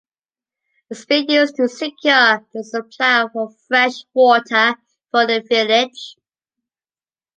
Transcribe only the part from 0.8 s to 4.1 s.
The spring used to secure the supply of fresh